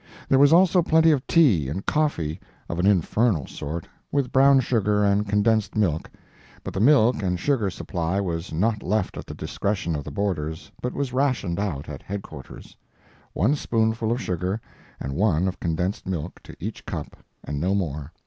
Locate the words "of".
1.11-1.27, 2.67-2.79, 9.95-10.03, 14.11-14.19, 15.47-15.59